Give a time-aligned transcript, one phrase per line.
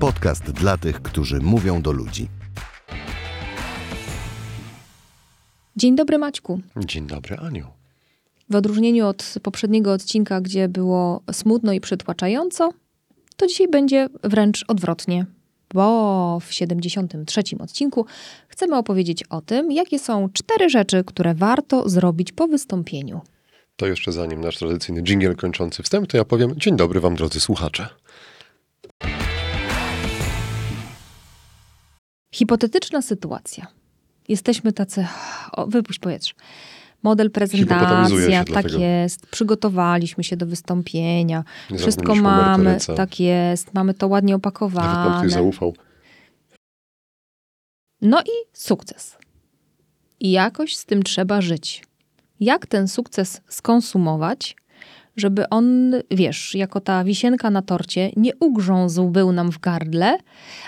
[0.00, 2.28] Podcast dla tych, którzy mówią do ludzi.
[5.76, 6.60] Dzień dobry Maćku.
[6.76, 7.66] Dzień dobry Aniu.
[8.50, 12.70] W odróżnieniu od poprzedniego odcinka, gdzie było smutno i przytłaczająco,
[13.36, 15.26] to dzisiaj będzie wręcz odwrotnie,
[15.74, 18.06] bo w 73 odcinku
[18.48, 23.20] chcemy opowiedzieć o tym, jakie są cztery rzeczy, które warto zrobić po wystąpieniu.
[23.76, 27.40] To jeszcze zanim nasz tradycyjny dżingiel kończący wstęp, to ja powiem dzień dobry wam drodzy
[27.40, 27.88] słuchacze.
[32.36, 33.66] Hipotetyczna sytuacja.
[34.28, 35.06] Jesteśmy tacy,
[35.52, 36.34] o, wypuść powietrze.
[37.02, 38.78] Model prezentacja, tak dlatego.
[38.78, 39.26] jest.
[39.26, 41.44] Przygotowaliśmy się do wystąpienia.
[41.70, 43.74] Nie Wszystko mamy, tak jest.
[43.74, 45.30] Mamy to ładnie Nawet opakowane.
[45.30, 45.74] zaufał.
[48.02, 49.16] No i sukces.
[50.20, 51.84] I jakoś z tym trzeba żyć.
[52.40, 54.56] Jak ten sukces skonsumować,
[55.16, 60.18] żeby on, wiesz, jako ta wisienka na torcie, nie ugrzązł był nam w gardle,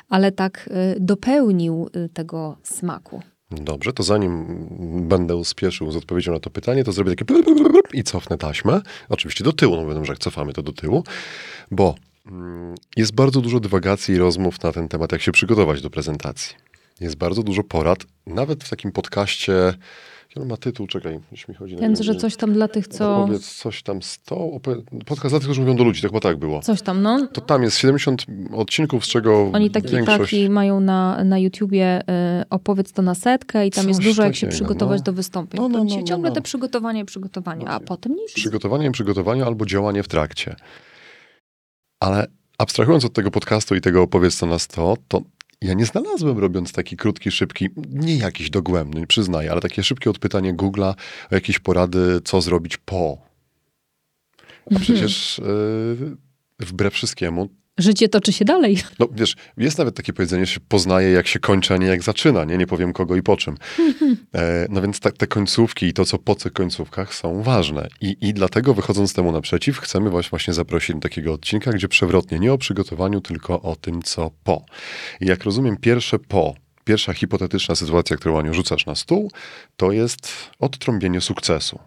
[0.08, 3.22] ale tak y, dopełnił y, tego smaku.
[3.50, 4.46] Dobrze, to zanim
[5.08, 7.34] będę spieszył z odpowiedzią na to pytanie, to zrobię takie
[7.92, 8.80] i cofnę taśmę.
[9.08, 11.04] Oczywiście do tyłu, no wiadomo, że jak cofamy to do tyłu,
[11.70, 11.94] bo
[12.26, 16.56] mm, jest bardzo dużo dywagacji i rozmów na ten temat, jak się przygotować do prezentacji.
[17.00, 19.74] Jest bardzo dużo porad, nawet w takim podcaście,
[20.28, 22.88] jaki on ma tytuł, czekaj, już mi chodzi na Ten, że coś tam dla tych,
[22.88, 23.16] co...
[23.16, 26.20] Opowiedz coś tam z to, opowie- podcast dla tych, którzy mówią do ludzi, to chyba
[26.20, 26.60] tak było.
[26.60, 27.26] Coś tam, no.
[27.26, 30.18] To tam jest 70 odcinków, z czego Oni taki, większość...
[30.20, 32.04] taki mają na, na YouTubie y,
[32.50, 35.04] opowiedz to na setkę i tam jest Coś dużo, jak się takiego, przygotować no.
[35.04, 35.60] do wystąpień.
[35.60, 36.34] No, no, no, no, ciągle no.
[36.34, 38.32] te przygotowania i przygotowania, a potem nic.
[38.32, 40.56] Przygotowanie i przygotowanie albo działanie w trakcie.
[42.00, 42.26] Ale
[42.58, 45.22] abstrahując od tego podcastu i tego opowiedz to na 100, to
[45.62, 50.54] ja nie znalazłem, robiąc taki krótki, szybki, nie jakiś dogłębny, przyznaję, ale takie szybkie odpytanie
[50.54, 50.94] Google'a
[51.30, 53.18] o jakieś porady, co zrobić po.
[54.76, 55.40] A przecież
[55.98, 56.16] yy,
[56.58, 57.48] wbrew wszystkiemu,
[57.78, 58.78] Życie toczy się dalej.
[58.98, 62.02] no wiesz, jest nawet takie powiedzenie, że się poznaje jak się kończy, a nie jak
[62.02, 62.58] zaczyna, nie?
[62.58, 63.56] Nie powiem kogo i po czym.
[64.34, 67.88] E, no więc te, te końcówki i to, co po tych końcówkach są ważne.
[68.00, 72.38] I, I dlatego wychodząc temu naprzeciw, chcemy was właśnie zaprosić do takiego odcinka, gdzie przewrotnie,
[72.38, 74.64] nie o przygotowaniu, tylko o tym, co po.
[75.20, 79.30] I jak rozumiem, pierwsze po, pierwsza hipotetyczna sytuacja, którą Aniu rzucasz na stół,
[79.76, 81.78] to jest odtrąbienie sukcesu.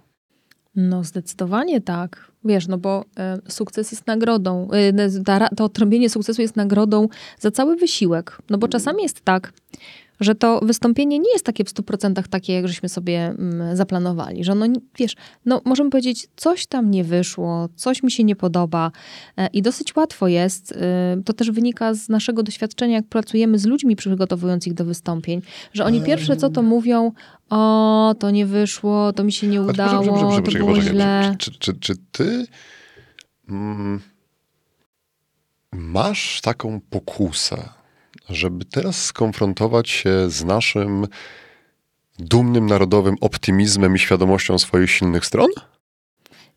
[0.76, 2.32] No zdecydowanie tak.
[2.46, 7.08] Wiesz, no bo e, sukces jest nagrodą, e, to odtrąbienie sukcesu jest nagrodą
[7.40, 8.38] za cały wysiłek.
[8.50, 9.54] No bo czasami jest tak,
[10.22, 14.44] że to wystąpienie nie jest takie w 100% takie, jak żeśmy sobie mm, zaplanowali.
[14.44, 15.16] Że no, ni- wiesz,
[15.46, 18.92] no możemy powiedzieć, coś tam nie wyszło, coś mi się nie podoba
[19.38, 23.66] e, i dosyć łatwo jest, e, to też wynika z naszego doświadczenia, jak pracujemy z
[23.66, 25.42] ludźmi przygotowując ich do wystąpień,
[25.74, 27.12] że oni pierwsze co to mówią,
[27.50, 30.06] o, to nie wyszło, to mi się nie udało,
[30.42, 30.82] to było poczekaj.
[30.82, 31.36] źle.
[31.38, 32.46] Czy, czy, czy, czy ty
[33.50, 34.02] mm,
[35.72, 37.70] masz taką pokusę,
[38.30, 41.08] żeby teraz skonfrontować się z naszym
[42.20, 45.48] dumnym narodowym optymizmem i świadomością swoich silnych stron?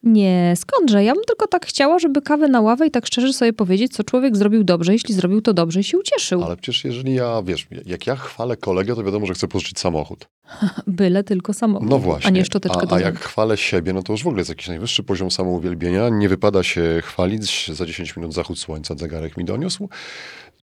[0.02, 1.04] Nie, skądże?
[1.04, 4.04] Ja bym tylko tak chciała, żeby kawę na ławę i tak szczerze sobie powiedzieć, co
[4.04, 6.44] człowiek zrobił dobrze, jeśli zrobił to dobrze i się ucieszył.
[6.44, 10.28] Ale przecież jeżeli ja, wiesz, jak ja chwalę kolegę, to wiadomo, że chcę pożyczyć samochód.
[10.86, 12.28] Byle tylko samochód, No właśnie.
[12.28, 14.48] a nie szczoteczkę a, do a jak chwalę siebie, no to już w ogóle jest
[14.48, 16.08] jakiś najwyższy poziom samouwielbienia.
[16.08, 17.70] Nie wypada się chwalić.
[17.72, 19.88] Za 10 minut zachód słońca zegarek mi doniósł.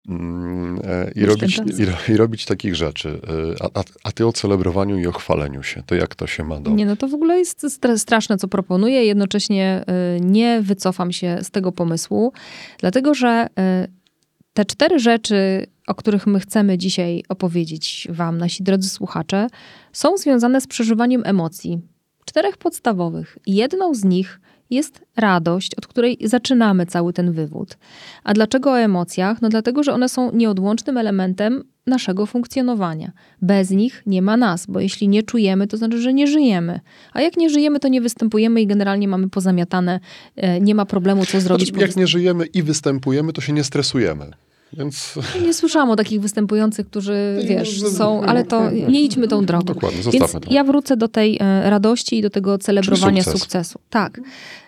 [0.08, 1.60] Mm, e, I robić,
[2.08, 3.20] i, I robić takich rzeczy.
[3.58, 6.44] E, A, a, a ty o celebrowaniu i o chwaleniu się, to jak to się
[6.44, 6.70] ma do...
[6.70, 9.04] Nie, no to w ogóle jest stra- straszne, co proponuję.
[9.04, 9.84] Jednocześnie
[10.16, 12.32] y, nie wycofam się z tego pomysłu,
[12.78, 13.46] dlatego że
[14.52, 19.46] te cztery rzeczy, o których my chcemy dzisiaj opowiedzieć Wam, nasi drodzy słuchacze,
[19.92, 21.80] są związane z przeżywaniem emocji.
[22.24, 23.38] Czterech podstawowych.
[23.46, 24.40] I jedną z nich
[24.70, 27.78] jest radość, od której zaczynamy cały ten wywód.
[28.24, 29.42] A dlaczego o emocjach?
[29.42, 33.12] No dlatego, że one są nieodłącznym elementem naszego funkcjonowania.
[33.42, 36.80] Bez nich nie ma nas, bo jeśli nie czujemy, to znaczy, że nie żyjemy.
[37.12, 40.00] A jak nie żyjemy, to nie występujemy i generalnie mamy pozamiatane,
[40.36, 41.68] e, nie ma problemu, co zrobić.
[41.68, 44.30] Znaczy, jak nie żyjemy i występujemy, to się nie stresujemy.
[44.72, 45.14] Więc
[45.46, 49.44] Nie słyszałam o takich występujących, którzy, Nie, wiesz, no, są, ale to nie idźmy tą
[49.44, 49.64] drogą.
[49.64, 50.52] Dokładnie, zostawmy to.
[50.52, 53.40] ja wrócę do tej e, radości i do tego celebrowania sukces.
[53.40, 53.78] sukcesu.
[53.90, 54.20] Tak.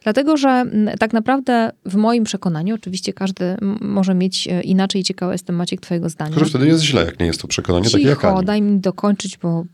[0.03, 0.65] Dlatego, że
[0.99, 6.09] tak naprawdę w moim przekonaniu, oczywiście każdy może mieć e, inaczej ciekawe jestem Maciek twojego
[6.09, 6.31] zdania.
[6.31, 8.47] tylko, że wtedy jest źle, jak nie jest to przekonanie takie jak Cicho, Ani.
[8.47, 9.65] daj mi dokończyć, bo,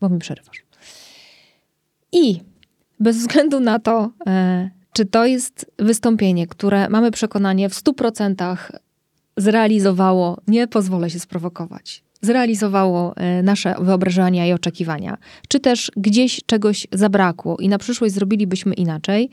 [0.00, 0.62] bo mi przerywasz.
[2.12, 2.40] I
[3.00, 8.56] bez względu na to, e, czy to jest wystąpienie, które mamy przekonanie w 100%
[9.36, 15.18] zrealizowało, nie pozwolę się sprowokować, zrealizowało e, nasze wyobrażenia i oczekiwania,
[15.48, 19.30] czy też gdzieś czegoś zabrakło i na przyszłość zrobilibyśmy inaczej,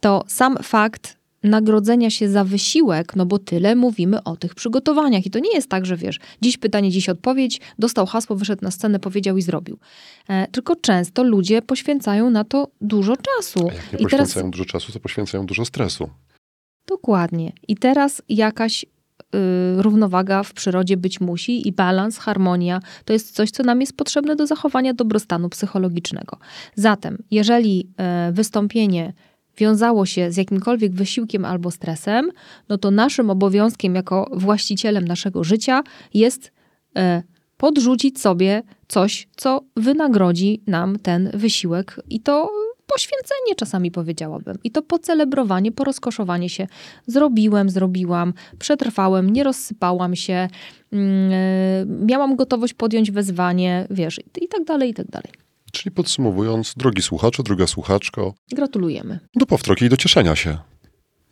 [0.00, 5.26] to sam fakt nagrodzenia się za wysiłek, no bo tyle mówimy o tych przygotowaniach.
[5.26, 8.70] I to nie jest tak, że wiesz, dziś pytanie, dziś odpowiedź, dostał hasło, wyszedł na
[8.70, 9.78] scenę, powiedział i zrobił.
[10.28, 13.68] E, tylko często ludzie poświęcają na to dużo czasu.
[13.70, 16.10] A jak nie I poświęcają teraz dużo czasu, to poświęcają dużo stresu.
[16.86, 17.52] Dokładnie.
[17.68, 18.86] I teraz jakaś
[19.34, 23.96] y, równowaga w przyrodzie być musi i balans, harmonia to jest coś, co nam jest
[23.96, 26.38] potrzebne do zachowania dobrostanu psychologicznego.
[26.74, 29.12] Zatem, jeżeli e, wystąpienie
[29.58, 32.30] wiązało się z jakimkolwiek wysiłkiem albo stresem,
[32.68, 35.82] no to naszym obowiązkiem jako właścicielem naszego życia
[36.14, 36.52] jest
[36.96, 37.22] e,
[37.56, 42.50] podrzucić sobie coś, co wynagrodzi nam ten wysiłek i to
[42.94, 44.56] poświęcenie czasami powiedziałabym.
[44.64, 46.66] I to pocelebrowanie, porozkoszowanie się.
[47.06, 50.48] Zrobiłem, zrobiłam, przetrwałem, nie rozsypałam się, e,
[51.86, 55.32] miałam gotowość podjąć wezwanie, wiesz, i tak dalej, i tak dalej.
[55.72, 59.18] Czyli podsumowując, drogi słuchaczu, droga słuchaczko, Gratulujemy.
[59.34, 60.58] do powtroki i do cieszenia się.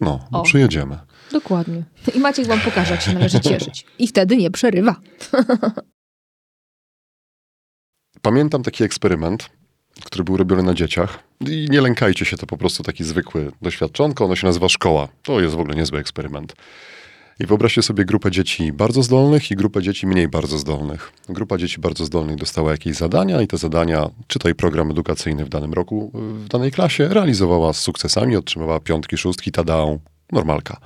[0.00, 0.42] No, no O.
[0.42, 0.98] przyjedziemy.
[1.32, 1.82] Dokładnie.
[2.14, 3.86] I Maciek wam pokaże, jak się należy cieszyć.
[3.98, 4.96] I wtedy nie przerywa.
[8.22, 9.50] Pamiętam taki eksperyment,
[10.04, 11.18] który był robiony na dzieciach.
[11.40, 14.24] I nie lękajcie się, to po prostu taki zwykły doświadczonko.
[14.24, 15.08] Ono się nazywa szkoła.
[15.22, 16.54] To jest w ogóle niezły eksperyment.
[17.40, 21.12] I wyobraźcie sobie grupę dzieci bardzo zdolnych i grupę dzieci mniej bardzo zdolnych.
[21.28, 25.72] Grupa dzieci bardzo zdolnych dostała jakieś zadania i te zadania, czytaj program edukacyjny w danym
[25.72, 30.00] roku, w danej klasie, realizowała z sukcesami, otrzymywała piątki, szóstki, tadał,
[30.32, 30.80] normalka.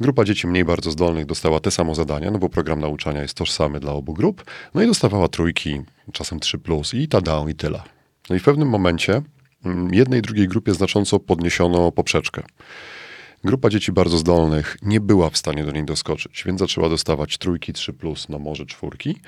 [0.00, 3.80] Grupa dzieci mniej bardzo zdolnych dostała te samo zadania, no bo program nauczania jest tożsamy
[3.80, 4.44] dla obu grup,
[4.74, 5.80] no i dostawała trójki,
[6.12, 7.82] czasem 3 plus i tadał i tyle.
[8.32, 9.22] No i w pewnym momencie
[9.64, 12.42] mm, jednej i drugiej grupie znacząco podniesiono poprzeczkę.
[13.44, 17.72] Grupa dzieci bardzo zdolnych nie była w stanie do niej doskoczyć, więc zaczęła dostawać trójki,
[17.72, 19.20] 3 plus, no może czwórki,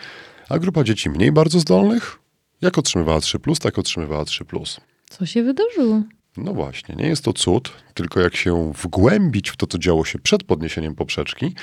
[0.48, 2.18] a grupa dzieci mniej bardzo zdolnych,
[2.60, 4.80] jak otrzymywała 3 plus, tak otrzymywała 3 plus.
[5.10, 6.02] Co się wydarzyło?
[6.36, 10.18] No właśnie, nie jest to cud, tylko jak się wgłębić w to, co działo się
[10.18, 11.54] przed podniesieniem poprzeczki,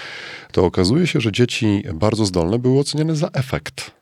[0.51, 4.00] to okazuje się, że dzieci bardzo zdolne były oceniane za efekt.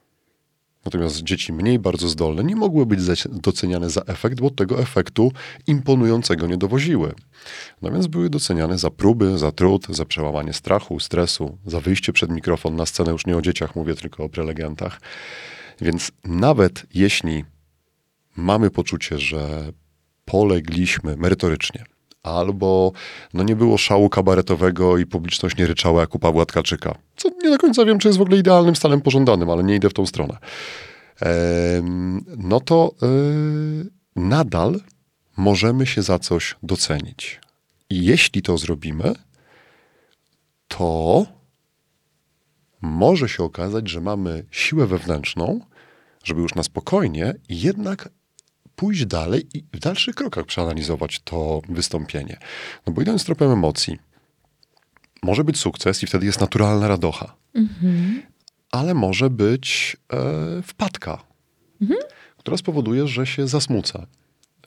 [0.85, 2.99] Natomiast dzieci mniej bardzo zdolne nie mogły być
[3.31, 5.31] doceniane za efekt, bo tego efektu
[5.67, 7.13] imponującego nie dowoziły.
[7.81, 12.31] No więc były doceniane za próby, za trud, za przełamanie strachu, stresu, za wyjście przed
[12.31, 13.11] mikrofon na scenę.
[13.11, 15.01] Już nie o dzieciach mówię, tylko o prelegentach.
[15.81, 17.45] Więc nawet jeśli
[18.35, 19.71] mamy poczucie, że
[20.25, 21.83] polegliśmy merytorycznie,
[22.23, 22.91] albo
[23.33, 27.49] no nie było szału kabaretowego i publiczność nie ryczała jak u Pawła Tkaczyka, co nie
[27.49, 30.05] do końca wiem, czy jest w ogóle idealnym stanem pożądanym, ale nie idę w tą
[30.05, 30.37] stronę.
[32.37, 34.79] No to y, nadal
[35.37, 37.39] możemy się za coś docenić.
[37.89, 39.13] I jeśli to zrobimy,
[40.67, 41.25] to
[42.81, 45.59] może się okazać, że mamy siłę wewnętrzną,
[46.23, 48.09] żeby już na spokojnie jednak
[48.79, 52.37] pójść dalej i w dalszych krokach przeanalizować to wystąpienie.
[52.87, 53.97] No bo idąc tropem emocji,
[55.23, 57.35] może być sukces i wtedy jest naturalna radocha,
[58.71, 61.23] ale może być e, wpadka,
[62.37, 64.05] która spowoduje, że się zasmucę.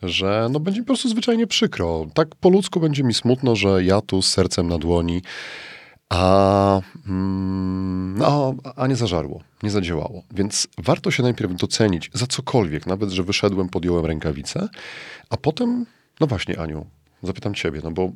[0.02, 2.06] Że no, będzie mi po prostu zwyczajnie przykro.
[2.14, 5.22] Tak po ludzku będzie mi smutno, że ja tu z sercem na dłoni,
[6.12, 10.22] a, mm, no, a nie zażarło, nie zadziałało.
[10.30, 14.68] Więc warto się najpierw docenić za cokolwiek, nawet że wyszedłem, podjąłem rękawicę,
[15.30, 15.86] a potem,
[16.20, 16.86] no właśnie, Aniu,
[17.22, 18.12] zapytam ciebie, no bo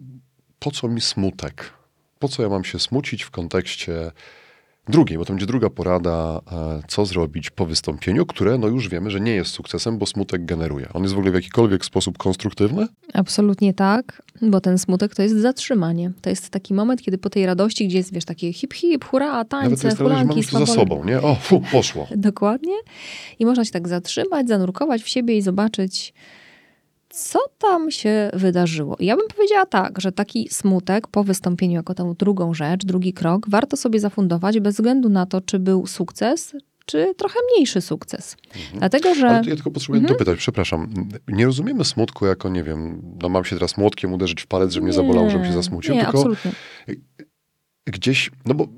[0.59, 1.73] po co mi smutek?
[2.19, 4.13] Po co ja mam się smucić w kontekście
[4.89, 9.11] drugiej, bo to będzie druga porada, e, co zrobić po wystąpieniu, które no już wiemy,
[9.11, 10.89] że nie jest sukcesem, bo smutek generuje.
[10.93, 12.87] On jest w ogóle w jakikolwiek sposób konstruktywny?
[13.15, 16.13] Absolutnie tak, bo ten smutek to jest zatrzymanie.
[16.23, 19.49] To jest taki moment, kiedy po tej radości, gdzie jest, wiesz, takie hip hip, Nawet
[19.49, 21.23] to tańce, jest radość, że mamy hulanki, to za sobą, nie?
[21.23, 22.07] O, fu, poszło.
[22.17, 22.75] Dokładnie.
[23.39, 26.15] I można się tak zatrzymać, zanurkować w siebie i zobaczyć,
[27.17, 28.97] co tam się wydarzyło.
[29.01, 33.51] Ja bym powiedziała tak, że taki smutek po wystąpieniu jako tą drugą rzecz, drugi krok,
[33.51, 36.53] warto sobie zafundować bez względu na to, czy był sukces,
[36.87, 38.37] czy trochę mniejszy sukces.
[38.75, 39.29] Dlatego, że...
[39.29, 40.95] Ale ja tylko potrzebuję dopytać, przepraszam.
[41.29, 44.85] Nie rozumiemy smutku jako, nie wiem, no mam się teraz młotkiem uderzyć w palec, żeby
[44.85, 46.53] mnie zabolało, żebym się zasmucił, Nie, tylko absolutnie.
[47.87, 48.69] gdzieś, no bo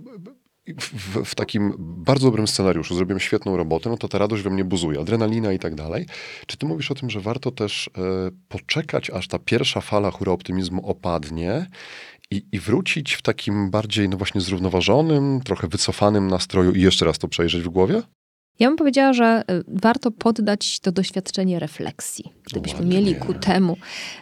[0.80, 4.64] w, w, takim bardzo dobrym scenariuszu zrobiłem świetną robotę, no to ta radość we mnie
[4.64, 6.06] buzuje, adrenalina i tak dalej.
[6.46, 10.32] Czy ty mówisz o tym, że warto też e, poczekać, aż ta pierwsza fala hura
[10.32, 11.66] optymizmu opadnie
[12.30, 17.18] i, i wrócić w takim bardziej, no właśnie zrównoważonym, trochę wycofanym nastroju i jeszcze raz
[17.18, 18.02] to przejrzeć w głowie?
[18.58, 22.32] Ja bym powiedziała, że y, warto poddać to doświadczenie refleksji.
[22.50, 22.96] Gdybyśmy Ładnie.
[22.96, 23.76] mieli ku temu,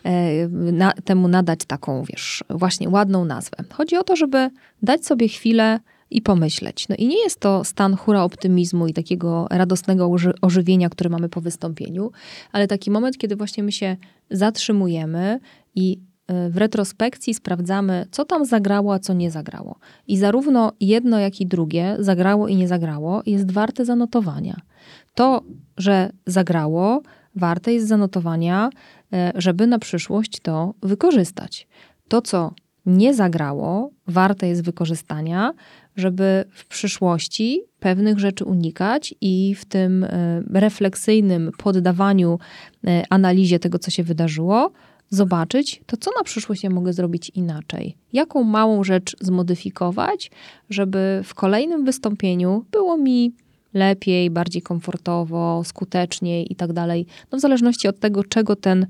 [0.04, 3.56] e, na, temu nadać taką, wiesz, właśnie ładną nazwę.
[3.72, 4.50] Chodzi o to, żeby
[4.82, 6.88] dać sobie chwilę i pomyśleć.
[6.88, 11.28] No i nie jest to stan hura optymizmu i takiego radosnego oży- ożywienia, które mamy
[11.28, 12.10] po wystąpieniu,
[12.52, 13.96] ale taki moment, kiedy właśnie my się
[14.30, 15.40] zatrzymujemy
[15.74, 16.00] i
[16.46, 19.78] y, w retrospekcji sprawdzamy, co tam zagrało, a co nie zagrało.
[20.06, 24.60] I zarówno jedno, jak i drugie, zagrało i nie zagrało, jest warte zanotowania.
[25.14, 25.42] To,
[25.76, 27.02] że zagrało,
[27.36, 28.70] warte jest zanotowania,
[29.14, 31.66] y, żeby na przyszłość to wykorzystać.
[32.08, 32.54] To, co
[32.86, 35.52] nie zagrało, warte jest wykorzystania,
[35.96, 42.38] żeby w przyszłości pewnych rzeczy unikać i w tym e, refleksyjnym poddawaniu
[42.86, 44.72] e, analizie tego, co się wydarzyło,
[45.10, 47.96] zobaczyć, to co na przyszłość ja mogę zrobić inaczej.
[48.12, 50.30] Jaką małą rzecz zmodyfikować,
[50.70, 53.32] żeby w kolejnym wystąpieniu było mi
[53.74, 57.06] lepiej, bardziej komfortowo, skuteczniej i tak dalej.
[57.32, 58.86] No w zależności od tego, czego ten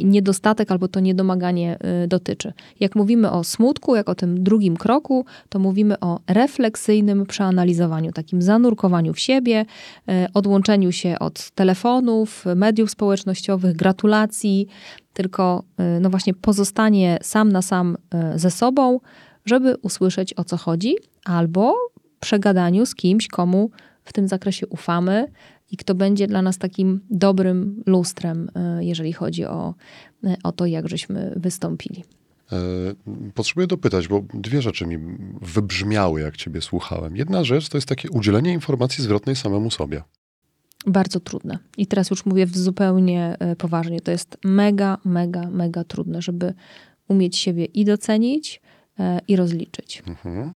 [0.00, 2.52] niedostatek albo to niedomaganie y, dotyczy.
[2.80, 8.42] Jak mówimy o smutku, jak o tym drugim kroku, to mówimy o refleksyjnym przeanalizowaniu, takim
[8.42, 9.64] zanurkowaniu w siebie,
[10.10, 14.66] y, odłączeniu się od telefonów, mediów społecznościowych, gratulacji,
[15.12, 15.62] tylko
[15.96, 17.96] y, no właśnie pozostanie sam na sam
[18.34, 19.00] ze sobą,
[19.44, 21.74] żeby usłyszeć o co chodzi, albo
[22.20, 23.70] przegadaniu z kimś, komu
[24.04, 25.26] w tym zakresie ufamy,
[25.70, 29.74] i kto będzie dla nas takim dobrym lustrem, e, jeżeli chodzi o,
[30.24, 32.04] e, o to, jak żeśmy wystąpili.
[32.52, 32.56] E,
[33.34, 34.98] potrzebuję dopytać, bo dwie rzeczy mi
[35.42, 37.16] wybrzmiały, jak ciebie słuchałem.
[37.16, 40.02] Jedna rzecz to jest takie udzielenie informacji zwrotnej samemu sobie.
[40.86, 41.58] Bardzo trudne.
[41.76, 44.00] I teraz już mówię zupełnie poważnie.
[44.00, 46.54] To jest mega, mega, mega trudne, żeby
[47.08, 48.60] umieć siebie i docenić,
[49.28, 50.02] i rozliczyć.
[50.06, 50.52] Mhm.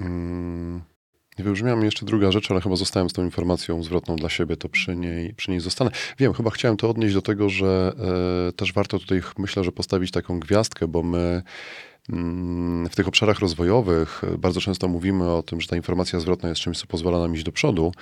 [0.00, 0.93] Mm.
[1.38, 4.56] Nie wybrzmiała mi jeszcze druga rzecz, ale chyba zostałem z tą informacją zwrotną dla siebie,
[4.56, 5.90] to przy niej, przy niej zostanę.
[6.18, 7.92] Wiem, chyba chciałem to odnieść do tego, że
[8.48, 11.42] e, też warto tutaj, myślę, że postawić taką gwiazdkę, bo my
[12.10, 16.60] mm, w tych obszarach rozwojowych bardzo często mówimy o tym, że ta informacja zwrotna jest
[16.60, 17.92] czymś, co pozwala nam iść do przodu,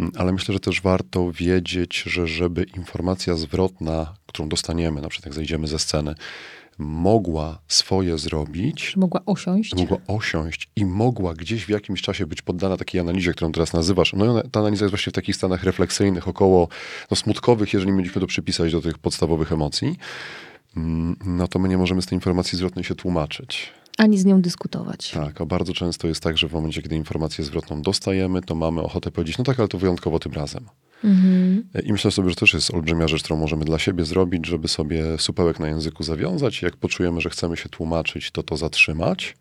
[0.00, 5.26] mm, ale myślę, że też warto wiedzieć, że żeby informacja zwrotna, którą dostaniemy, na przykład
[5.26, 6.14] jak zejdziemy ze sceny,
[6.82, 8.96] mogła swoje zrobić.
[8.96, 9.74] Mogła osiąść.
[9.76, 14.12] Mogła osiąść i mogła gdzieś w jakimś czasie być poddana takiej analizie, którą teraz nazywasz.
[14.12, 16.68] No ta analiza jest właśnie w takich stanach refleksyjnych, około
[17.10, 19.96] no, smutkowych, jeżeli mieliśmy to przypisać do tych podstawowych emocji,
[20.76, 23.72] mm, no to my nie możemy z tej informacji zwrotnej się tłumaczyć.
[23.98, 25.10] Ani z nią dyskutować.
[25.10, 28.82] Tak, a bardzo często jest tak, że w momencie, kiedy informację zwrotną dostajemy, to mamy
[28.82, 30.66] ochotę powiedzieć, no tak, ale to wyjątkowo tym razem.
[31.04, 31.64] Mhm.
[31.84, 34.68] I myślę sobie, że to też jest olbrzymia rzecz, którą możemy dla siebie zrobić, żeby
[34.68, 36.62] sobie supełek na języku zawiązać.
[36.62, 39.36] Jak poczujemy, że chcemy się tłumaczyć, to to zatrzymać.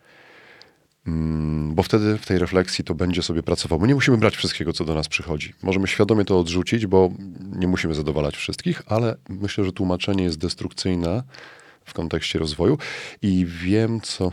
[1.08, 3.80] Mm, bo wtedy w tej refleksji to będzie sobie pracował.
[3.80, 5.54] My nie musimy brać wszystkiego, co do nas przychodzi.
[5.64, 7.12] Możemy świadomie to odrzucić, bo
[7.56, 11.24] nie musimy zadowalać wszystkich, ale myślę, że tłumaczenie jest destrukcyjne
[11.86, 12.78] w kontekście rozwoju
[13.22, 14.32] i wiem, co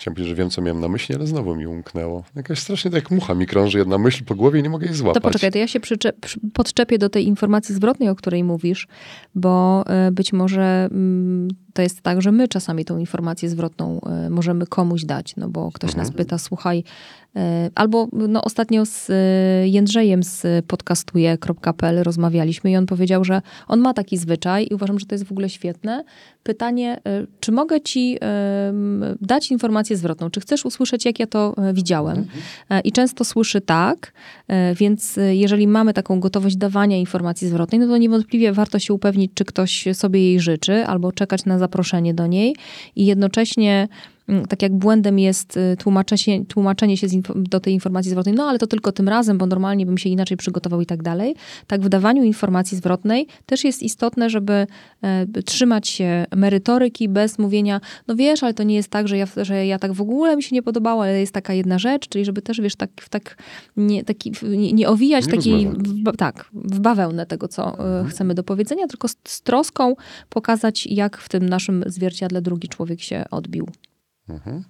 [0.00, 2.24] Chciałem powiedzieć, że wiem, co miałem na myśli, ale znowu mi umknęło.
[2.36, 4.94] Jakaś strasznie tak jak mucha mi krąży jedna myśl po głowie i nie mogę jej
[4.94, 5.22] złapać.
[5.22, 6.16] To poczekaj, to ja się przyczep,
[6.52, 8.88] podczepię do tej informacji zwrotnej, o której mówisz,
[9.34, 14.30] bo e, być może mm, to jest tak, że my czasami tą informację zwrotną e,
[14.30, 16.06] możemy komuś dać, no bo ktoś mhm.
[16.06, 16.84] nas pyta, słuchaj,
[17.36, 19.08] e, albo no ostatnio z
[19.64, 25.06] Jędrzejem z podcastuje.pl rozmawialiśmy i on powiedział, że on ma taki zwyczaj i uważam, że
[25.06, 26.04] to jest w ogóle świetne.
[26.42, 27.00] Pytanie,
[27.40, 28.18] czy mogę ci
[29.20, 30.30] dać informację zwrotną.
[30.30, 32.18] Czy chcesz usłyszeć, jak ja to e, widziałem?
[32.18, 32.82] Mhm.
[32.84, 34.12] I często słyszy tak,
[34.48, 39.32] e, więc jeżeli mamy taką gotowość dawania informacji zwrotnej, no to niewątpliwie warto się upewnić,
[39.34, 42.56] czy ktoś sobie jej życzy, albo czekać na zaproszenie do niej
[42.96, 43.88] i jednocześnie
[44.48, 48.66] tak jak błędem jest y, tłumaczenie, tłumaczenie się do tej informacji zwrotnej, no ale to
[48.66, 51.34] tylko tym razem, bo normalnie bym się inaczej przygotował i tak dalej.
[51.66, 54.66] Tak w dawaniu informacji zwrotnej też jest istotne, żeby
[55.02, 59.26] e, trzymać się merytoryki bez mówienia, no wiesz, ale to nie jest tak, że ja,
[59.36, 62.24] że ja tak w ogóle mi się nie podobało, ale jest taka jedna rzecz, czyli
[62.24, 63.36] żeby też, wiesz, tak, tak
[63.76, 68.06] nie, taki, nie, nie owijać nie takiej, w, tak, w bawełnę tego, co e, mhm.
[68.06, 69.94] chcemy do powiedzenia, tylko z, z troską
[70.28, 73.66] pokazać, jak w tym naszym zwierciadle drugi człowiek się odbił.
[74.30, 74.64] Mhm.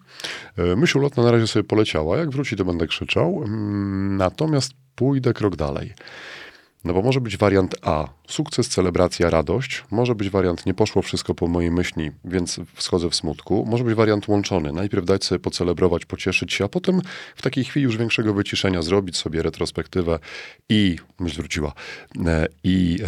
[0.57, 2.17] E, myśl ulotna na razie sobie poleciała.
[2.17, 3.43] Jak wróci, to będę krzyczał.
[3.45, 5.95] Mm, natomiast pójdę krok dalej.
[6.85, 9.85] No bo może być wariant A, sukces, celebracja, radość.
[9.91, 13.67] Może być wariant nie poszło wszystko po mojej myśli, więc wschodzę w smutku.
[13.69, 14.73] Może być wariant łączony.
[14.73, 17.01] Najpierw dać sobie pocelebrować, pocieszyć się, a potem
[17.37, 20.19] w takiej chwili już większego wyciszenia zrobić sobie retrospektywę
[20.69, 21.73] i, myśl wróciła,
[22.27, 22.99] e, i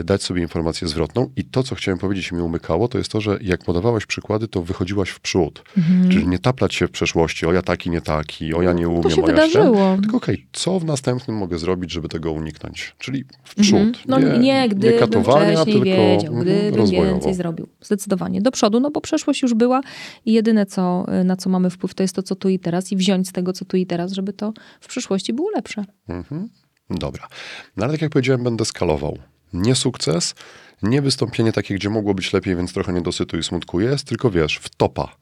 [0.00, 1.30] e, dać sobie informację zwrotną.
[1.36, 4.62] I to, co chciałem powiedzieć mi umykało, to jest to, że jak podawałeś przykłady, to
[4.62, 5.62] wychodziłaś w przód.
[5.78, 6.10] Mhm.
[6.10, 9.02] Czyli nie taplać się w przeszłości, o ja taki, nie taki, o ja nie umiem,
[9.02, 9.96] to się o ja wydarzyło.
[10.00, 12.94] Tylko okej, okay, co w następnym mogę zrobić, żeby tego uniknąć?
[12.98, 13.78] Czyli w przód.
[13.78, 14.04] Mhm.
[14.08, 17.68] No nie, nie gdybym nie wcześniej wiedział, mhm, gdybym więcej zrobił.
[17.80, 18.42] Zdecydowanie.
[18.42, 19.80] Do przodu, no bo przeszłość już była
[20.24, 22.96] i jedyne, co, na co mamy wpływ, to jest to, co tu i teraz i
[22.96, 25.84] wziąć z tego, co tu i teraz, żeby to w przyszłości było lepsze.
[26.08, 26.48] Mhm.
[26.90, 27.28] Dobra.
[27.76, 29.18] No ale tak jak powiedziałem, będę skalował.
[29.52, 30.34] Nie sukces,
[30.82, 34.56] nie wystąpienie takie, gdzie mogło być lepiej, więc trochę niedosytu i smutku jest, tylko wiesz,
[34.56, 35.16] w topa.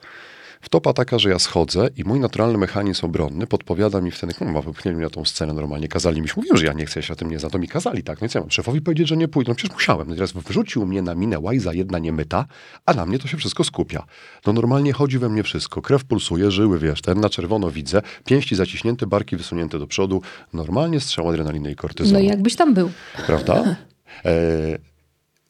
[0.61, 4.97] Wtopa taka, że ja schodzę i mój naturalny mechanizm obronny podpowiada mi wtedy, no wypchnęli
[4.97, 7.17] mnie na tą scenę normalnie, kazali mi, mówiłem, że ja nie chcę, ja się na
[7.17, 9.51] tym nie za to mi kazali, tak, co ja mam szefowi powiedzieć, że nie pójdę,
[9.51, 12.47] no przecież musiałem, no teraz wyrzucił mnie na minę łajza jedna niemyta,
[12.87, 14.07] a na mnie to się wszystko skupia.
[14.47, 18.57] No normalnie chodzi we mnie wszystko, krew pulsuje, żyły, wiesz, ten na czerwono widzę, pięści
[18.57, 22.19] zaciśnięte, barki wysunięte do przodu, normalnie strzał adrenaliny i kortyzonu.
[22.19, 22.91] No jakbyś tam był.
[23.27, 23.65] Prawda?
[24.25, 24.90] E,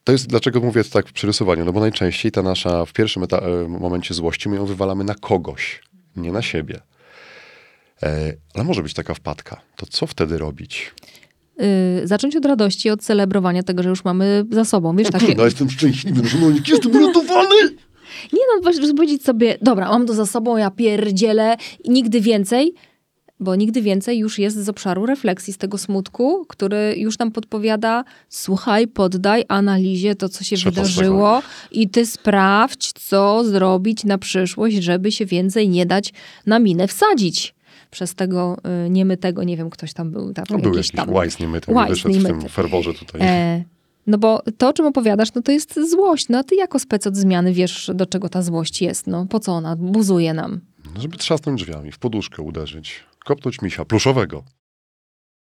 [0.03, 3.23] to jest dlaczego mówię to tak przy rysowaniu, no bo najczęściej ta nasza, w pierwszym
[3.23, 5.81] e, momencie złości, my ją wywalamy na kogoś,
[6.15, 6.79] nie na siebie.
[8.03, 9.61] E, ale może być taka wpadka.
[9.75, 10.93] To co wtedy robić?
[11.57, 14.95] Yy, zacząć od radości, od celebrowania tego, że już mamy za sobą.
[14.95, 15.35] Wiesz, takie...
[15.35, 17.55] No jestem szczęśliwy, no jestem uratowany!
[18.33, 22.73] Nie no, powiedzieć sobie, dobra, mam to za sobą, ja pierdzielę i nigdy więcej,
[23.41, 28.03] bo nigdy więcej już jest z obszaru refleksji, z tego smutku, który już nam podpowiada,
[28.29, 34.75] słuchaj, poddaj analizie to, co się Trzeba wydarzyło i ty sprawdź, co zrobić na przyszłość,
[34.77, 36.13] żeby się więcej nie dać
[36.45, 37.55] na minę wsadzić.
[37.91, 40.33] Przez tego y, niemytego, nie wiem, ktoś tam był.
[40.33, 41.09] Tam, No był jakiś tam.
[41.09, 42.39] łajs niemyty, Łajs wyszedł w niemyty.
[42.39, 43.21] tym ferworze tutaj.
[43.23, 43.63] E,
[44.07, 46.29] no bo to, o czym opowiadasz, no to jest złość.
[46.29, 49.07] No a ty jako spec od zmiany wiesz, do czego ta złość jest.
[49.07, 50.61] No po co ona buzuje nam?
[50.95, 54.43] No, żeby trzasnąć drzwiami, w poduszkę uderzyć, kopnąć misia pluszowego.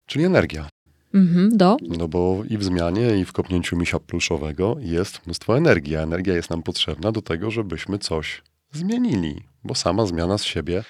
[0.06, 0.70] Czyli energia.
[1.14, 1.78] Mhm, do?
[1.82, 5.96] No bo i w zmianie, i w kopnięciu misia pluszowego jest mnóstwo energii.
[5.96, 8.42] a Energia jest nam potrzebna do tego, żebyśmy coś
[8.72, 10.84] zmienili, bo sama zmiana z siebie,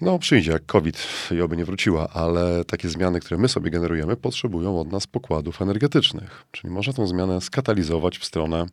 [0.00, 4.16] no przyjdzie jak COVID i oby nie wróciła, ale takie zmiany, które my sobie generujemy,
[4.16, 6.44] potrzebują od nas pokładów energetycznych.
[6.50, 8.66] Czyli można tą zmianę skatalizować w stronę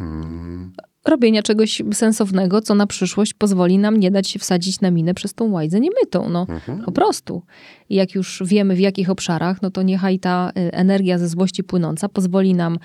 [0.00, 0.72] mm,
[1.04, 5.34] Robienia czegoś sensownego, co na przyszłość pozwoli nam nie dać się wsadzić na minę przez
[5.34, 6.28] tą łajdzę niemytą.
[6.28, 6.82] No mhm.
[6.84, 7.42] po prostu.
[7.88, 11.64] I jak już wiemy w jakich obszarach, no to niechaj ta y, energia ze złości
[11.64, 12.78] płynąca pozwoli nam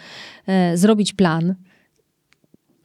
[0.48, 1.56] e, zrobić plan,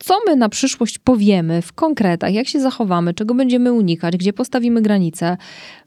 [0.05, 4.83] co my na przyszłość powiemy w konkretach, jak się zachowamy, czego będziemy unikać, gdzie postawimy
[4.83, 5.37] granice,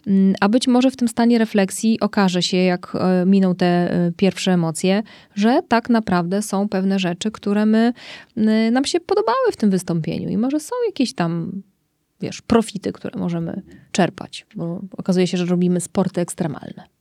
[0.08, 4.12] Mm, a być może w tym stanie refleksji okaże się, jak e, miną te e,
[4.18, 5.04] pierwsze emocje,
[5.36, 7.94] że tak naprawdę są pewne rzeczy, które my,
[8.72, 11.62] nam się podobały w tym wystąpieniu i może są jakieś tam,
[12.22, 16.95] wiesz, profity, które możemy czerpać, bo okazuje się, że robimy sporty ekstremalne.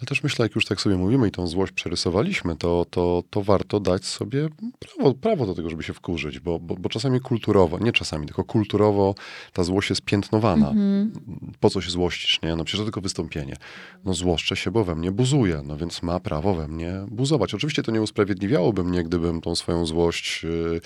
[0.00, 3.42] Ale też myślę, jak już tak sobie mówimy i tą złość przerysowaliśmy, to, to, to
[3.42, 7.78] warto dać sobie prawo, prawo do tego, żeby się wkurzyć, bo, bo, bo czasami kulturowo,
[7.78, 9.14] nie czasami, tylko kulturowo
[9.52, 10.74] ta złość jest piętnowana.
[11.60, 12.56] Po co się złościsz, nie?
[12.56, 13.56] No przecież to tylko wystąpienie.
[14.04, 17.54] No złoszczę się, bo we mnie buzuje, no więc ma prawo we mnie buzować.
[17.54, 20.80] Oczywiście to nie usprawiedliwiałoby mnie, gdybym tą swoją złość yy,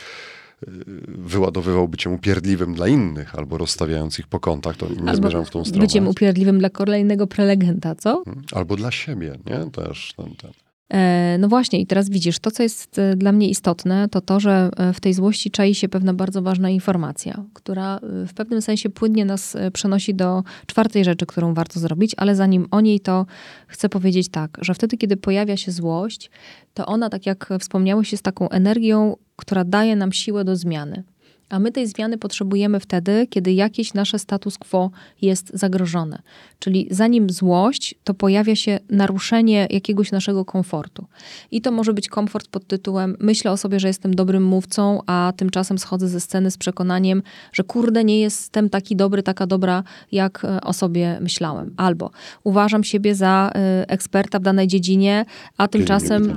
[1.08, 5.64] wyładowywał byciem upierdliwym dla innych, albo rozstawiając ich po kątach, to nie zmierzam w tą
[5.64, 5.86] stronę.
[5.86, 8.22] Byciem upierdliwym dla kolejnego prelegenta, co?
[8.52, 9.70] Albo dla siebie, nie?
[9.70, 10.50] Też ten, ten.
[10.90, 14.40] E, No właśnie, i teraz widzisz, to co jest e, dla mnie istotne, to to,
[14.40, 18.90] że e, w tej złości czai się pewna bardzo ważna informacja, która w pewnym sensie
[18.90, 23.26] płynnie nas przenosi do czwartej rzeczy, którą warto zrobić, ale zanim o niej, to
[23.66, 26.30] chcę powiedzieć tak, że wtedy, kiedy pojawia się złość,
[26.74, 31.02] to ona, tak jak wspomniałeś, jest taką energią, która daje nam siłę do zmiany.
[31.50, 34.90] A my tej zmiany potrzebujemy wtedy, kiedy jakieś nasze status quo
[35.22, 36.22] jest zagrożone.
[36.58, 41.06] Czyli zanim złość, to pojawia się naruszenie jakiegoś naszego komfortu.
[41.50, 45.32] I to może być komfort pod tytułem: Myślę o sobie, że jestem dobrym mówcą, a
[45.36, 49.82] tymczasem schodzę ze sceny z przekonaniem, że kurde, nie jestem taki dobry, taka dobra,
[50.12, 51.74] jak e, o sobie myślałem.
[51.76, 52.10] Albo
[52.44, 55.24] uważam siebie za e, eksperta w danej dziedzinie,
[55.56, 56.36] a tymczasem.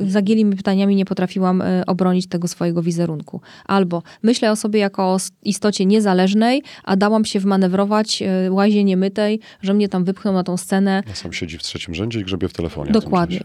[0.00, 3.40] Zagielimi pytaniami nie potrafiłam y, obronić tego swojego wizerunku.
[3.64, 9.40] Albo myślę o sobie jako o istocie niezależnej, a dałam się wmanewrować y, łazie niemytej,
[9.62, 11.02] że mnie tam wypchną na tą scenę.
[11.10, 12.92] A sam siedzi w trzecim rzędzie i grzebie w telefonie.
[12.92, 13.40] Dokładnie.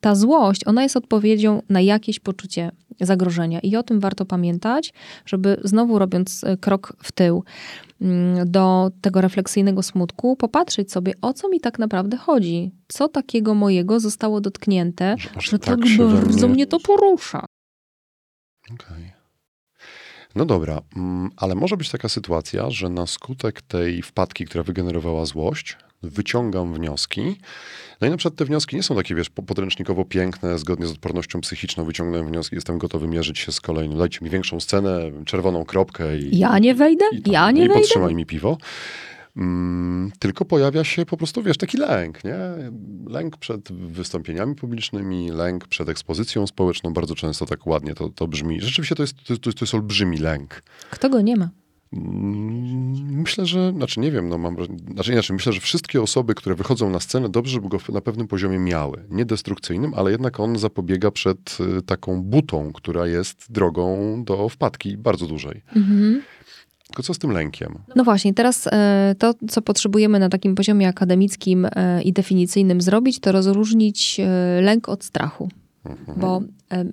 [0.00, 3.60] Ta złość, ona jest odpowiedzią na jakieś poczucie zagrożenia.
[3.60, 4.92] I o tym warto pamiętać,
[5.26, 7.44] żeby znowu robiąc y, krok w tył
[8.00, 12.72] mm, do tego refleksyjnego smutku, popatrzeć sobie, o co mi tak naprawdę chodzi.
[12.88, 17.44] Co takiego mojego zostało dotknięte, Że że tak tak, bardzo mnie- mnie to porusza.
[18.74, 19.12] Okej.
[20.34, 25.24] No dobra, mm, ale może być taka sytuacja, że na skutek tej wpadki, która wygenerowała
[25.26, 27.36] złość, wyciągam wnioski.
[28.00, 30.90] No i na przykład te wnioski nie są takie, wiesz, po- podręcznikowo piękne, zgodnie z
[30.90, 33.98] odpornością psychiczną wyciągnąłem wnioski, jestem gotowy mierzyć się z kolejnym.
[33.98, 37.04] Dajcie mi większą scenę, czerwoną kropkę i, Ja nie wejdę?
[37.12, 37.80] i, tam, Ja nie i wejdę?
[37.80, 38.58] podtrzymaj mi piwo.
[39.36, 42.36] Mm, tylko pojawia się po prostu, wiesz, taki lęk, nie?
[43.06, 48.60] Lęk przed wystąpieniami publicznymi, lęk przed ekspozycją społeczną, bardzo często tak ładnie to, to brzmi.
[48.60, 50.62] Rzeczywiście to jest, to, jest- to jest olbrzymi lęk.
[50.90, 51.48] Kto go nie ma?
[51.92, 52.76] Mm,
[53.20, 54.56] Myślę, że, znaczy nie wiem, no mam,
[54.92, 58.28] znaczy inaczej, myślę, że wszystkie osoby, które wychodzą na scenę, dobrze, żeby go na pewnym
[58.28, 59.04] poziomie miały.
[59.10, 64.96] Nie destrukcyjnym, ale jednak on zapobiega przed y, taką butą, która jest drogą do wpadki
[64.96, 65.62] bardzo dużej.
[65.76, 66.22] Mhm.
[66.86, 67.78] Tylko co z tym lękiem?
[67.96, 73.20] No właśnie, teraz e, to, co potrzebujemy na takim poziomie akademickim e, i definicyjnym zrobić,
[73.20, 75.48] to rozróżnić e, lęk od strachu.
[75.84, 76.20] Mhm.
[76.20, 76.42] Bo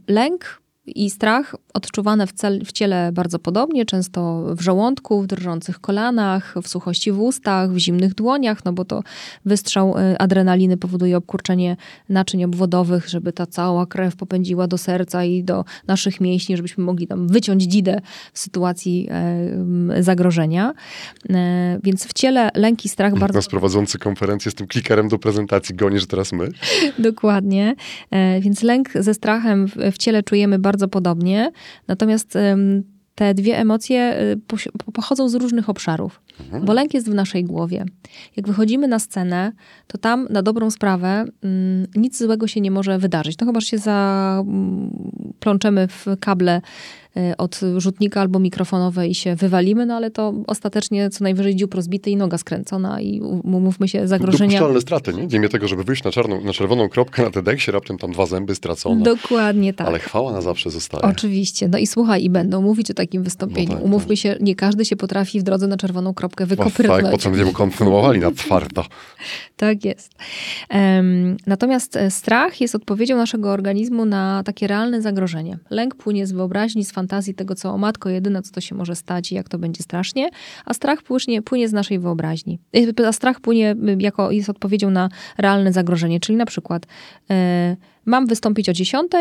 [0.07, 5.79] lęk i strach odczuwane w, cel, w ciele bardzo podobnie, często w żołądku, w drżących
[5.79, 9.03] kolanach, w suchości w ustach, w zimnych dłoniach, no bo to
[9.45, 11.77] wystrzał e, adrenaliny powoduje obkurczenie
[12.09, 17.07] naczyń obwodowych, żeby ta cała krew popędziła do serca i do naszych mięśni, żebyśmy mogli
[17.07, 18.01] tam wyciąć dzidę
[18.33, 20.73] w sytuacji e, zagrożenia.
[21.29, 25.19] E, więc w ciele lęk i strach bardzo Nas prowadzący konferencję z tym klikerem do
[25.19, 26.49] prezentacji goni, że teraz my.
[26.99, 27.75] Dokładnie.
[28.11, 31.51] E, Więc lęk ze strachem w, w ciele czujemy bardzo podobnie.
[31.87, 32.37] Natomiast
[33.15, 34.15] te dwie emocje
[34.47, 36.21] po- pochodzą z różnych obszarów.
[36.65, 37.85] Bo lęk jest w naszej głowie.
[38.35, 39.51] Jak wychodzimy na scenę,
[39.87, 43.37] to tam na dobrą sprawę mm, nic złego się nie może wydarzyć.
[43.39, 46.61] No chyba, że się zaplączemy w kable
[47.37, 52.09] od rzutnika albo mikrofonowe i się wywalimy, no ale to ostatecznie co najwyżej dziób rozbity
[52.09, 54.51] i noga skręcona i umówmy się, zagrożenia...
[54.51, 55.27] Dopuszczalne straty, nie?
[55.27, 58.25] W imię tego, żeby wyjść na, czarną, na czerwoną kropkę na TEDxie, raptem tam dwa
[58.25, 59.03] zęby stracone.
[59.03, 59.87] Dokładnie tak.
[59.87, 61.03] Ale chwała na zawsze zostaje.
[61.03, 61.67] Oczywiście.
[61.67, 63.69] No i słuchaj, i będą mówić o takim wystąpieniu.
[63.69, 66.57] No tak, Umówmy się, nie każdy się potrafi w drodze na czerwoną kropkę Bo tak,
[66.57, 67.11] wykoprytnąć.
[67.11, 68.85] potem będziemy kontynuowali na twardo.
[69.57, 70.11] Tak jest.
[70.69, 75.57] Em, natomiast e, strach jest odpowiedzią naszego organizmu na takie realne zagrożenie.
[75.69, 77.02] Lęk płynie z wyobraźni, z fantazji
[77.35, 80.29] tego, co o matko jedyne, co to się może stać i jak to będzie strasznie,
[80.65, 82.59] a strach płynie, płynie z naszej wyobraźni.
[82.73, 86.85] E, A strach płynie y, jako jest odpowiedzią na realne zagrożenie, czyli na przykład
[87.29, 89.11] e, mam wystąpić o 10,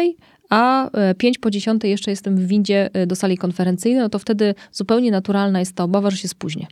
[0.51, 4.19] a e, 5 po 10 jeszcze jestem w windzie e, do sali konferencyjnej, no to
[4.19, 6.67] wtedy zupełnie naturalna jest ta obawa, że się spóźnię.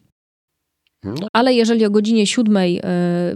[1.05, 2.83] No, Ale jeżeli o godzinie siódmej, e,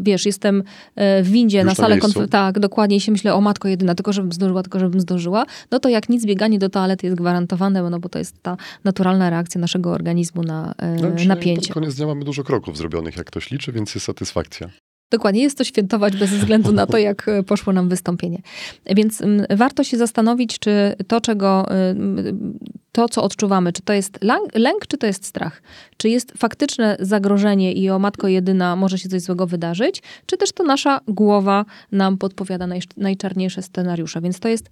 [0.01, 0.63] wiesz, jestem
[0.97, 2.07] e, w windzie Już na salę miejscu?
[2.07, 5.81] konferencyjną, tak, dokładnie się myślę, o matko jedyna, tylko żebym zdążyła, tylko żebym zdążyła, no
[5.81, 9.61] to jak nic, bieganie do toalety jest gwarantowane, no bo to jest ta naturalna reakcja
[9.61, 11.67] naszego organizmu na e, no napięcie.
[11.67, 14.69] pod koniec dnia mamy dużo kroków zrobionych, jak ktoś liczy, więc jest satysfakcja.
[15.15, 18.39] Dokładnie, jest to świętować bez względu na to, jak e, poszło nam wystąpienie.
[18.87, 22.59] Więc warto się zastanowić, czy to, czego, ym,
[22.93, 24.19] to, co odczuwamy, czy to jest
[24.55, 25.63] lęk, czy to jest strach?
[25.97, 30.53] Czy jest faktyczne zagrożenie i o matko jedyna może się coś złego wydarzyć, czy też
[30.53, 34.21] to nasza głowa nam podpowiada naj, najczarniejsze scenariusze.
[34.21, 34.71] Więc to jest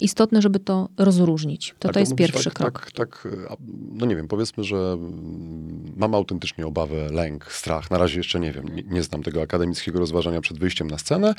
[0.00, 1.74] istotne, żeby to rozróżnić.
[1.78, 2.90] To, to jest pierwszy tak, krok.
[2.90, 3.56] Tak, tak, a,
[3.92, 5.63] no nie wiem, powiedzmy, że mm,
[5.96, 7.90] mam autentycznie obawę, lęk, strach.
[7.90, 11.34] Na razie jeszcze nie wiem, nie, nie znam tego akademickiego rozważania przed wyjściem na scenę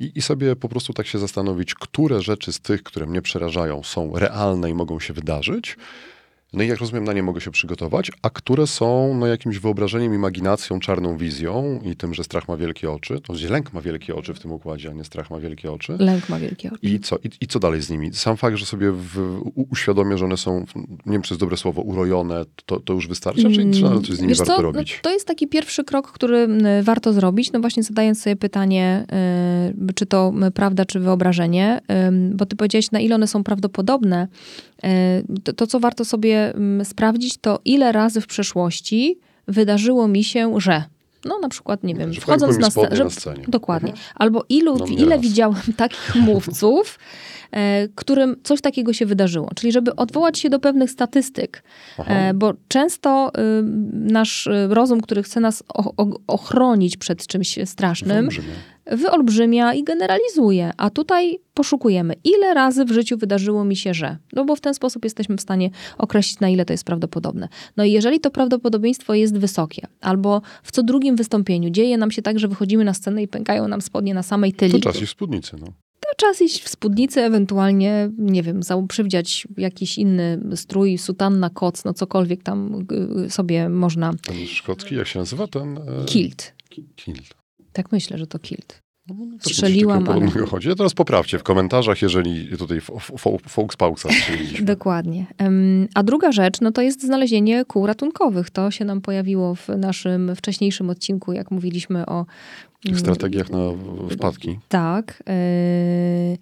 [0.00, 3.82] i, i sobie po prostu tak się zastanowić, które rzeczy z tych, które mnie przerażają,
[3.82, 5.76] są realne i mogą się wydarzyć.
[6.56, 10.14] No i jak rozumiem, na nie mogę się przygotować, a które są no, jakimś wyobrażeniem,
[10.14, 13.20] imaginacją, czarną wizją i tym, że strach ma wielkie oczy.
[13.20, 15.96] To gdzie lęk ma wielkie oczy w tym układzie, a nie strach ma wielkie oczy.
[15.98, 16.78] Lęk ma wielkie oczy.
[16.82, 18.14] I co, i, I co dalej z nimi?
[18.14, 20.64] Sam fakt, że sobie w, u, uświadomię, że one są,
[21.06, 23.42] nie wiem czy jest dobre słowo, urojone, to, to już wystarczy?
[23.42, 24.62] Czy, czy nadal coś z nimi Wiesz warto co?
[24.62, 24.92] robić?
[24.96, 26.48] No, to jest taki pierwszy krok, który
[26.82, 29.06] warto zrobić, no właśnie zadając sobie pytanie,
[29.88, 31.80] y, czy to prawda, czy wyobrażenie,
[32.32, 34.28] bo ty powiedziałeś, na ile one są prawdopodobne.
[34.84, 40.24] Y, to, to, co warto sobie m, sprawdzić, to ile razy w przeszłości wydarzyło mi
[40.24, 40.84] się, że...
[41.24, 43.04] No na przykład, nie wiem, Że wchodząc na scenę.
[43.04, 43.44] na scenie.
[43.48, 43.90] Dokładnie.
[43.90, 44.08] Mhm.
[44.14, 45.20] Albo ilu, No, ile raz.
[45.20, 47.35] widziałem takich mówców, e,
[47.94, 49.50] którym coś takiego się wydarzyło.
[49.54, 51.62] Czyli żeby odwołać się do pewnych statystyk,
[51.98, 52.14] Aha.
[52.14, 55.62] e, bo często y, nasz y, rozum, który chce nas
[56.26, 58.48] ochronić przed czymś strasznym, Wyolbrzymie.
[58.86, 60.70] wyolbrzymia i generalizuje.
[60.76, 64.16] A tutaj poszukujemy, ile razy w życiu wydarzyło mi się, że.
[64.32, 67.48] No bo w ten sposób jesteśmy w stanie określić, na ile to jest prawdopodobne.
[67.76, 72.22] No i jeżeli to prawdopodobieństwo jest wysokie, albo w co drugim wystąpieniu dzieje nam się
[72.22, 75.06] tak, że wychodzimy na scenę i pękają nam spodnie na samej tyli, To czas i
[75.06, 75.66] spódnicy, no.
[76.16, 82.42] Czas iść w spódnicy, ewentualnie, nie wiem, przywdziać jakiś inny strój, sutanna, koc, no cokolwiek
[82.42, 82.86] tam
[83.26, 84.12] y, sobie można.
[84.26, 85.78] Ten szkocki, jak się nazywa ten?
[85.78, 86.54] e, Kilt.
[86.68, 87.34] ki- Kilt.
[87.72, 88.78] Tak myślę, że to kilt.
[89.08, 90.68] No, Strzeliłam, ale- chodzi.
[90.68, 92.80] Ja teraz poprawcie w komentarzach, jeżeli tutaj
[94.10, 94.66] strzeliliśmy.
[94.74, 95.26] Dokładnie.
[95.94, 98.50] A druga rzecz, no to jest znalezienie kół ratunkowych.
[98.50, 102.26] To się nam pojawiło w naszym wcześniejszym odcinku, jak mówiliśmy o
[102.84, 103.58] W strategiach na
[104.10, 104.58] wpadki.
[104.68, 105.22] Tak.
[105.26, 106.38] Yy,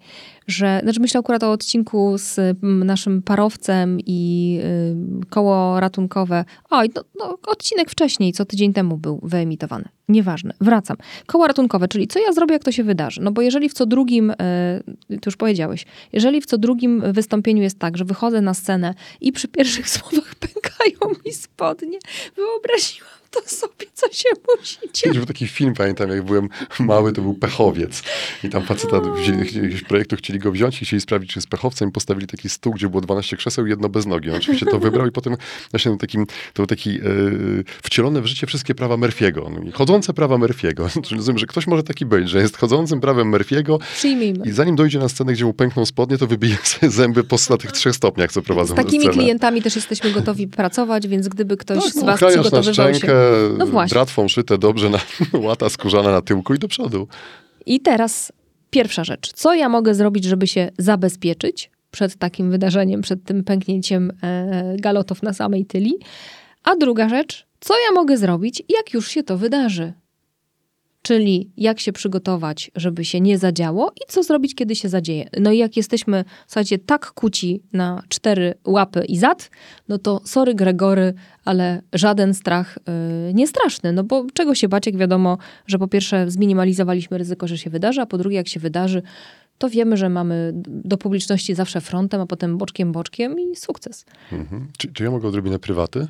[0.47, 6.45] że, znaczy myślę akurat o odcinku z naszym parowcem i yy, koło ratunkowe.
[6.69, 9.85] Oj, no, no, odcinek wcześniej, co tydzień temu był wyemitowany.
[10.09, 10.97] Nieważne, wracam.
[11.25, 13.21] Koło ratunkowe, czyli co ja zrobię, jak to się wydarzy?
[13.21, 14.33] No bo jeżeli w co drugim,
[15.09, 19.31] yy, już powiedziałeś, jeżeli w co drugim wystąpieniu jest tak, że wychodzę na scenę i
[19.31, 21.99] przy pierwszych słowach pękają mi spodnie,
[22.35, 25.01] wyobraziłam to sobie, co się musi dziać.
[25.01, 28.03] Kiedyś był taki film, pamiętam, jak byłem mały, to był pechowiec.
[28.43, 29.01] I tam faceta
[29.39, 32.73] jakiegoś projektu chcieli go wziąć i chcieli sprawdzić, czy jest pechowcem i postawili taki stół,
[32.73, 34.29] gdzie było 12 krzeseł i jedno bez nogi.
[34.29, 35.37] On oczywiście to wybrał i potem
[35.71, 39.51] właśnie był takim, to był taki yy, wcielone w życie wszystkie prawa Murphy'ego.
[39.51, 40.89] No chodzące prawa Murphy'ego.
[41.05, 44.45] Czyli rozumiem, że ktoś może taki być, że jest chodzącym prawem Murphy'ego Przyjmijmy.
[44.45, 47.57] i zanim dojdzie na scenę, gdzie mu pękną spodnie, to wybije sobie zęby po, na
[47.57, 51.83] tych trzech stopniach, co prowadzą Z takimi klientami też jesteśmy gotowi pracować, więc gdyby ktoś
[51.83, 53.07] Tak, z no, was przygotowywał się...
[53.57, 54.99] No dratwą szyte dobrze, na,
[55.47, 57.07] łata skórzana na tyłku i do przodu.
[57.65, 58.31] I teraz
[58.69, 59.33] pierwsza rzecz.
[59.33, 65.23] Co ja mogę zrobić, żeby się zabezpieczyć przed takim wydarzeniem, przed tym pęknięciem e, galotów
[65.23, 65.93] na samej tyli?
[66.63, 69.93] A druga rzecz, co ja mogę zrobić, jak już się to wydarzy?
[71.05, 75.29] Czyli jak się przygotować, żeby się nie zadziało i co zrobić, kiedy się zadzieje.
[75.39, 79.49] No i jak jesteśmy, słuchajcie, tak kuci na cztery łapy i zad,
[79.87, 81.13] no to sorry Gregory,
[81.43, 82.77] ale żaden strach
[83.27, 83.93] yy, nie straszny.
[83.93, 85.37] No bo czego się bać, jak wiadomo,
[85.67, 89.01] że po pierwsze zminimalizowaliśmy ryzyko, że się wydarzy, a po drugie jak się wydarzy,
[89.57, 94.05] to wiemy, że mamy do publiczności zawsze frontem, a potem boczkiem, boczkiem i sukces.
[94.31, 94.67] Mhm.
[94.77, 96.07] Czy, czy ja mogę odrobinę prywaty?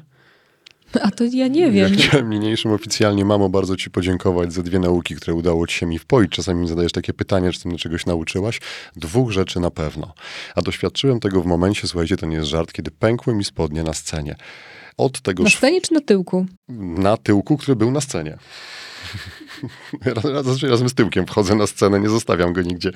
[1.01, 1.93] A to ja nie wiem.
[1.93, 5.85] Ja chciałem niniejszym oficjalnie, mamo, bardzo ci podziękować za dwie nauki, które udało ci się
[5.85, 6.31] mi wpoić.
[6.31, 8.61] Czasami mi zadajesz takie pytanie, czy ty mnie czegoś nauczyłaś.
[8.95, 10.13] Dwóch rzeczy na pewno.
[10.55, 13.93] A doświadczyłem tego w momencie, słuchajcie, to nie jest żart, kiedy pękły mi spodnie na
[13.93, 14.35] scenie.
[14.97, 16.45] Od tego Na scenie czy na tyłku?
[16.97, 18.37] na tyłku, który był na scenie.
[20.69, 22.91] Razem z tyłkiem wchodzę na scenę, nie zostawiam go nigdzie.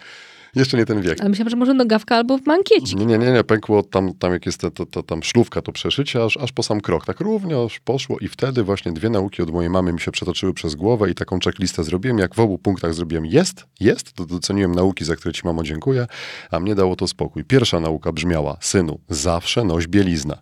[0.56, 1.22] Jeszcze nie ten wiek.
[1.22, 2.96] Ale myślałam, że może nogawka albo w mankiecie.
[2.96, 5.72] Nie, nie, nie, nie, pękło tam, tam jak jest ta, ta, ta, tam szlówka, to
[5.72, 7.06] przeszycie, aż, aż po sam krok.
[7.06, 10.76] Tak równo poszło i wtedy właśnie dwie nauki od mojej mamy mi się przetoczyły przez
[10.76, 12.18] głowę i taką checklistę zrobiłem.
[12.18, 16.08] Jak w obu punktach zrobiłem jest, jest, to doceniłem nauki, za które ci mamo dziękuję,
[16.52, 17.44] a mnie dało to spokój.
[17.44, 20.38] Pierwsza nauka brzmiała, synu, zawsze noś bieliznę.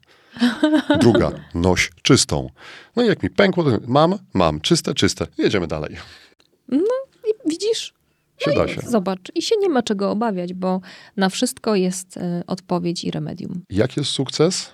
[0.99, 2.49] Druga, noś czystą.
[2.95, 5.27] No i jak mi pękło, to mam, mam, czyste, czyste.
[5.37, 5.95] Jedziemy dalej.
[6.71, 7.96] I widzisz?
[8.37, 8.81] Się No da się.
[8.81, 10.81] Zobacz, i się nie ma czego obawiać, bo
[11.17, 13.61] na wszystko jest y, odpowiedź i remedium.
[13.69, 14.69] Jak jest sukces?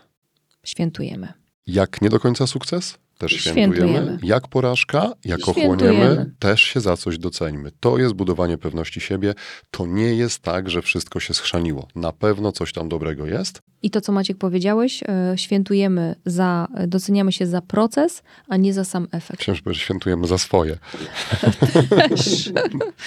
[0.66, 1.34] Świętujemy.
[1.68, 2.98] Jak nie do końca sukces?
[3.30, 3.76] Też świętujemy.
[3.76, 4.20] Świętujemy.
[4.24, 5.14] Jak porażka?
[5.26, 6.32] Jak ochłoniemy?
[6.40, 7.72] Też się za coś doceńmy.
[7.80, 9.34] To jest budowanie pewności siebie.
[9.72, 11.88] To nie jest tak, że wszystko się schrzaniło.
[11.96, 13.62] Na pewno coś tam dobrego jest.
[13.82, 18.86] I to, co Maciek powiedziałeś, y, świętujemy za, doceniamy się za proces, a nie za
[18.86, 19.42] sam efekt.
[19.42, 20.78] Chciałem, że świętujemy za swoje.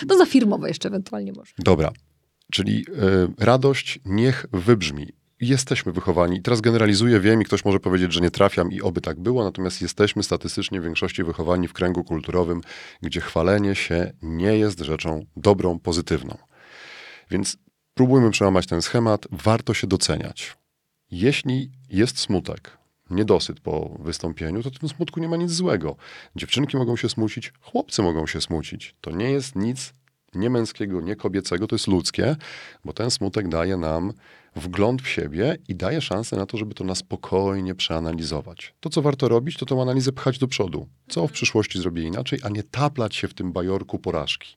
[0.09, 1.53] No za firmowe jeszcze ewentualnie może.
[1.59, 1.93] Dobra.
[2.53, 5.09] Czyli y, radość niech wybrzmi.
[5.41, 6.37] Jesteśmy wychowani.
[6.37, 9.45] I teraz generalizuję, wiem i ktoś może powiedzieć, że nie trafiam i oby tak było,
[9.45, 12.61] natomiast jesteśmy statystycznie w większości wychowani w kręgu kulturowym,
[13.03, 16.39] gdzie chwalenie się nie jest rzeczą dobrą, pozytywną.
[17.31, 17.57] Więc
[17.95, 19.27] próbujmy przełamać ten schemat.
[19.31, 20.57] Warto się doceniać.
[21.11, 22.79] Jeśli jest smutek,
[23.11, 25.97] niedosyt po wystąpieniu, to w tym smutku nie ma nic złego.
[26.37, 28.95] Dziewczynki mogą się smucić, chłopcy mogą się smucić.
[29.01, 29.95] To nie jest nic
[30.35, 32.37] nie męskiego, nie kobiecego, to jest ludzkie,
[32.85, 34.13] bo ten smutek daje nam
[34.57, 38.75] wgląd w siebie i daje szansę na to, żeby to na spokojnie przeanalizować.
[38.81, 40.87] To, co warto robić, to tą analizę pchać do przodu.
[41.09, 44.57] Co w przyszłości zrobię inaczej, a nie taplać się w tym bajorku porażki.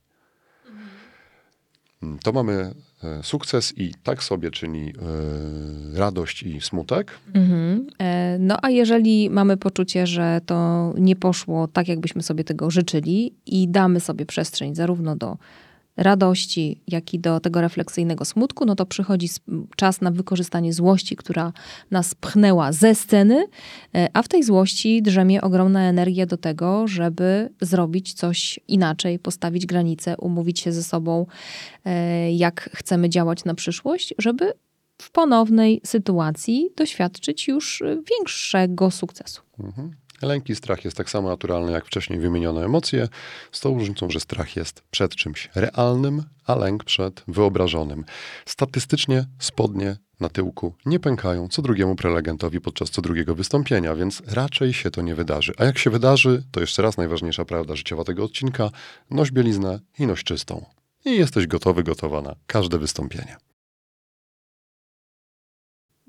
[2.04, 4.90] Mm, To mamy e, sukces i tak sobie czyni
[5.96, 7.12] e, radość i smutek.
[7.34, 7.88] Mhm.
[8.00, 13.34] E, No a jeżeli mamy poczucie, że to nie poszło tak, jakbyśmy sobie tego życzyli
[13.46, 15.38] i damy sobie przestrzeń zarówno do
[16.00, 19.30] radości, jak i do tego refleksyjnego smutku, no to przychodzi
[19.76, 21.54] czas na wykorzystanie złości, która
[21.92, 23.46] nas pchnęła ze sceny,
[23.96, 29.66] e, a w tej złości drzemie ogromna energia do tego, żeby zrobić coś inaczej, postawić
[29.66, 31.26] granice, umówić się ze sobą,
[31.86, 34.54] e, jak chcemy działać na przyszłość, żeby
[35.02, 39.42] w ponownej sytuacji doświadczyć już y, większego sukcesu.
[39.60, 39.92] Mhm.
[40.22, 43.08] Lęk i strach jest tak samo naturalny jak wcześniej wymienione emocje,
[43.52, 48.06] z tą różnicą, że strach jest przed czymś realnym, a lęk przed wyobrażonym.
[48.46, 54.74] Statystycznie spodnie na tyłku nie pękają co drugiemu prelegentowi podczas co drugiego wystąpienia, więc raczej
[54.74, 55.54] się to nie wydarzy.
[55.58, 58.70] A jak się wydarzy, to jeszcze raz najważniejsza prawda życiowa tego odcinka,
[59.12, 60.66] noś bieliznę i noś czystą.
[61.06, 63.49] I jesteś gotowy, gotowa na każde wystąpienie.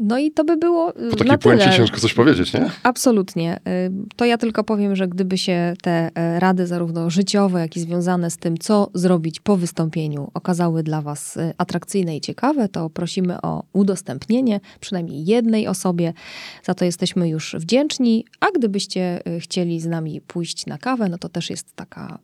[0.03, 2.71] No i to by było Po na takiej puencie ciężko coś powiedzieć, nie?
[2.83, 3.57] Absolutnie.
[3.57, 7.81] Y, To ja tylko powiem, że gdyby się te e, rady zarówno życiowe, jak i
[7.81, 12.91] związane z tym, co zrobić po wystąpieniu, okazały dla Was y, atrakcyjne i ciekawe, to
[12.91, 16.13] prosimy o udostępnienie przynajmniej jednej osobie.
[16.65, 18.25] Za to jesteśmy już wdzięczni.
[18.41, 22.19] A gdybyście y, chcieli z nami pójść na kawę, no to też jest taka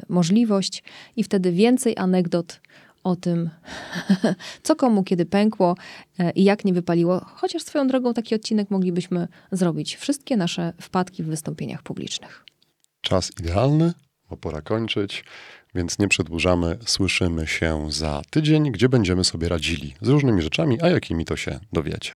[0.00, 0.82] y, możliwość
[1.16, 2.60] i wtedy więcej anegdot
[3.04, 3.50] o tym,
[4.62, 5.76] co komu kiedy pękło
[6.18, 7.24] e, i jak nie wypaliło.
[7.34, 9.96] Chociaż swoją drogą taki odcinek moglibyśmy zrobić.
[9.96, 12.44] Wszystkie nasze wpadki w wystąpieniach publicznych.
[13.00, 13.92] Czas idealny,
[14.30, 15.24] bo pora kończyć,
[15.74, 16.78] więc nie przedłużamy.
[16.86, 21.60] Słyszymy się za tydzień, gdzie będziemy sobie radzili z różnymi rzeczami, a jakimi to się
[21.72, 22.12] dowiecie.